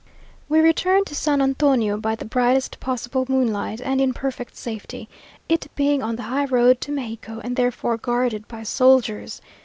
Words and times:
We 0.49 0.61
returned 0.61 1.05
to 1.05 1.15
San 1.15 1.43
Antonio 1.43 1.95
by 1.95 2.15
the 2.15 2.25
brightest 2.25 2.79
possible 2.79 3.23
moonlight, 3.29 3.79
and 3.81 4.01
in 4.01 4.13
perfect 4.15 4.57
safety, 4.57 5.07
it 5.47 5.67
being 5.75 6.01
on 6.01 6.15
the 6.15 6.23
high 6.23 6.45
road 6.45 6.81
to 6.81 6.91
Mexico, 6.91 7.39
and 7.43 7.55
therefore 7.55 7.97
guarded 7.97 8.47
by 8.47 8.63
soldiers. 8.63 9.43